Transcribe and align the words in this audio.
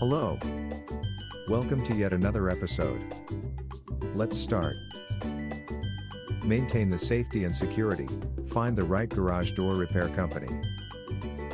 Hello. 0.00 0.38
Welcome 1.46 1.84
to 1.84 1.94
yet 1.94 2.14
another 2.14 2.48
episode. 2.48 3.02
Let's 4.14 4.38
start. 4.38 4.78
Maintain 6.42 6.88
the 6.88 6.98
safety 6.98 7.44
and 7.44 7.54
security, 7.54 8.08
find 8.48 8.74
the 8.74 8.82
right 8.82 9.10
garage 9.10 9.52
door 9.52 9.74
repair 9.74 10.08
company. 10.08 10.48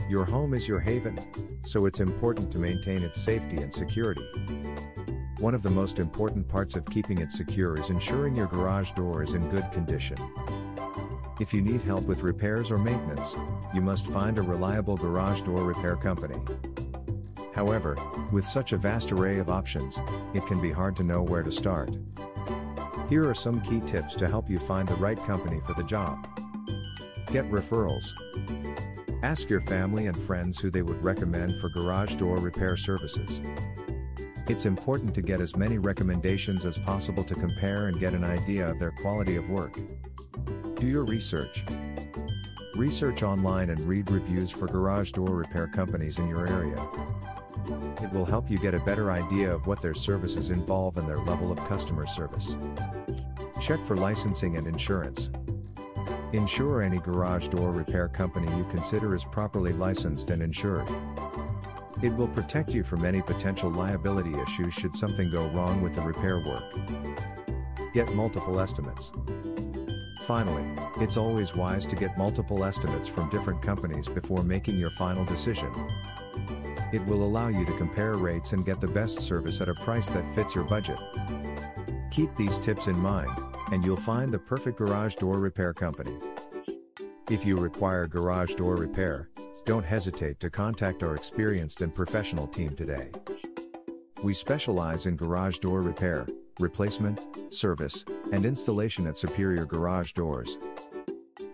Your 0.09 0.25
home 0.25 0.55
is 0.55 0.69
your 0.69 0.79
haven, 0.79 1.19
so 1.65 1.87
it's 1.87 1.99
important 1.99 2.53
to 2.53 2.59
maintain 2.59 3.03
its 3.03 3.21
safety 3.21 3.57
and 3.57 3.75
security. 3.75 4.25
One 5.41 5.57
of 5.57 5.65
the 5.65 5.71
most 5.71 5.99
important 5.99 6.49
parts 6.49 6.77
of 6.77 6.87
keeping 6.87 7.19
it 7.19 7.33
secure 7.33 7.77
is 7.81 7.91
ensuring 7.91 8.37
your 8.37 8.47
garage 8.47 8.93
door 8.93 9.25
is 9.25 9.33
in 9.33 9.51
good 9.51 9.73
condition. 9.73 10.19
If 11.41 11.53
you 11.53 11.63
need 11.63 11.83
help 11.83 12.05
with 12.05 12.23
repairs 12.23 12.71
or 12.71 12.79
maintenance, 12.79 13.35
you 13.75 13.81
must 13.81 14.07
find 14.07 14.39
a 14.39 14.43
reliable 14.43 14.97
garage 14.97 15.41
door 15.41 15.65
repair 15.65 15.97
company. 15.97 16.37
However, 17.57 17.97
with 18.31 18.47
such 18.47 18.73
a 18.73 18.77
vast 18.77 19.11
array 19.13 19.39
of 19.39 19.49
options, 19.49 19.99
it 20.35 20.47
can 20.47 20.61
be 20.61 20.71
hard 20.71 20.95
to 20.97 21.03
know 21.03 21.23
where 21.23 21.43
to 21.43 21.51
start. 21.51 21.91
Here 23.09 23.27
are 23.27 23.35
some 23.35 23.63
key 23.63 23.81
tips 23.87 24.15
to 24.17 24.29
help 24.29 24.51
you 24.51 24.59
find 24.59 24.87
the 24.87 24.95
right 24.97 25.19
company 25.25 25.61
for 25.67 25.73
the 25.73 25.83
job. 25.83 26.29
Get 27.29 27.51
referrals. 27.51 28.13
Ask 29.23 29.49
your 29.49 29.63
family 29.63 30.07
and 30.07 30.17
friends 30.25 30.59
who 30.59 30.71
they 30.71 30.83
would 30.83 31.03
recommend 31.03 31.59
for 31.59 31.71
garage 31.71 32.17
door 32.17 32.37
repair 32.37 32.77
services. 32.77 33.41
It's 34.49 34.67
important 34.67 35.15
to 35.15 35.23
get 35.23 35.41
as 35.41 35.57
many 35.57 35.79
recommendations 35.79 36.67
as 36.67 36.77
possible 36.77 37.25
to 37.25 37.35
compare 37.35 37.89
and 37.89 37.99
get 37.99 38.13
an 38.13 38.23
idea 38.23 38.71
of 38.71 38.79
their 38.79 38.93
quality 38.93 39.37
of 39.37 39.49
work. 39.49 39.73
Do 40.79 40.87
your 40.87 41.05
research. 41.05 41.65
Research 42.75 43.23
online 43.23 43.71
and 43.71 43.81
read 43.81 44.11
reviews 44.11 44.51
for 44.51 44.67
garage 44.67 45.13
door 45.13 45.31
repair 45.31 45.67
companies 45.69 46.19
in 46.19 46.29
your 46.29 46.47
area. 46.47 46.87
It 48.03 48.13
will 48.13 48.25
help 48.25 48.51
you 48.51 48.59
get 48.59 48.75
a 48.75 48.81
better 48.81 49.11
idea 49.11 49.53
of 49.53 49.67
what 49.67 49.83
their 49.83 49.95
services 49.95 50.51
involve 50.51 50.97
and 50.97 51.09
their 51.09 51.19
level 51.19 51.51
of 51.51 51.59
customer 51.69 52.07
service. 52.07 52.57
Check 53.61 53.81
for 53.87 53.97
licensing 53.97 54.57
and 54.57 54.67
insurance. 54.67 55.31
Ensure 56.33 56.83
any 56.83 56.99
garage 56.99 57.49
door 57.49 57.71
repair 57.71 58.09
company 58.09 58.55
you 58.57 58.65
consider 58.71 59.15
is 59.15 59.25
properly 59.25 59.73
licensed 59.73 60.31
and 60.31 60.43
insured. 60.43 60.89
It 62.03 62.11
will 62.11 62.29
protect 62.29 62.71
you 62.71 62.85
from 62.85 63.05
any 63.05 63.23
potential 63.23 63.71
liability 63.71 64.35
issues 64.39 64.75
should 64.75 64.95
something 64.95 65.31
go 65.31 65.47
wrong 65.49 65.81
with 65.81 65.95
the 65.95 66.03
repair 66.03 66.39
work. 66.41 66.65
Get 67.95 68.13
multiple 68.15 68.61
estimates. 68.61 69.13
Finally, 70.27 70.65
it's 70.99 71.17
always 71.17 71.55
wise 71.55 71.87
to 71.87 71.97
get 71.97 72.19
multiple 72.19 72.65
estimates 72.65 73.09
from 73.09 73.31
different 73.31 73.63
companies 73.63 74.09
before 74.09 74.43
making 74.43 74.79
your 74.79 74.91
final 74.91 75.25
decision. 75.25 75.73
It 76.93 77.05
will 77.07 77.25
allow 77.25 77.49
you 77.49 77.65
to 77.65 77.77
compare 77.77 78.15
rates 78.15 78.53
and 78.53 78.65
get 78.65 78.81
the 78.81 78.87
best 78.87 79.21
service 79.21 79.61
at 79.61 79.69
a 79.69 79.75
price 79.75 80.09
that 80.11 80.35
fits 80.35 80.55
your 80.55 80.65
budget. 80.65 80.99
Keep 82.11 82.37
these 82.37 82.59
tips 82.59 82.87
in 82.87 82.97
mind, 82.97 83.31
and 83.73 83.85
you'll 83.85 83.97
find 83.97 84.33
the 84.33 84.39
perfect 84.39 84.79
garage 84.79 85.17
door 85.17 85.39
repair 85.39 85.75
company. 85.75 86.17
If 87.29 87.45
you 87.45 87.57
require 87.57 88.07
garage 88.07 88.55
door 88.55 88.77
repair, 88.77 89.29
don't 89.65 89.85
hesitate 89.85 90.39
to 90.41 90.49
contact 90.49 91.03
our 91.03 91.17
experienced 91.17 91.81
and 91.81 91.93
professional 91.93 92.47
team 92.47 92.77
today. 92.77 93.11
We 94.23 94.33
specialize 94.33 95.07
in 95.07 95.17
garage 95.17 95.59
door 95.59 95.83
repair, 95.83 96.27
replacement, 96.61 97.21
service, 97.53 98.05
and 98.33 98.47
installation 98.47 99.09
at 99.09 99.19
Superior 99.19 99.65
Garage 99.65 100.13
Doors. 100.13 100.57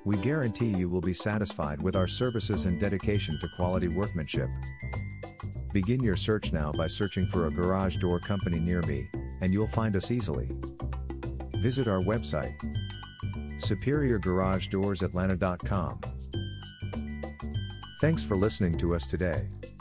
We 0.04 0.16
guarantee 0.18 0.68
you 0.68 0.88
will 0.88 1.00
be 1.00 1.14
satisfied 1.14 1.80
with 1.80 1.96
our 1.96 2.06
services 2.06 2.66
and 2.66 2.78
dedication 2.78 3.38
to 3.40 3.48
quality 3.56 3.88
workmanship. 3.88 4.50
Begin 5.72 6.02
your 6.02 6.16
search 6.16 6.52
now 6.52 6.70
by 6.72 6.86
searching 6.86 7.26
for 7.26 7.46
a 7.46 7.50
garage 7.50 7.96
door 7.96 8.18
company 8.18 8.58
near 8.58 8.82
me, 8.82 9.08
and 9.40 9.50
you'll 9.52 9.68
find 9.68 9.96
us 9.96 10.10
easily. 10.10 10.48
Visit 11.56 11.88
our 11.88 12.00
website 12.00 12.52
superiorgaragedoorsatlanta.com. 13.58 16.00
Thanks 18.00 18.24
for 18.24 18.36
listening 18.36 18.76
to 18.78 18.94
us 18.94 19.06
today. 19.06 19.48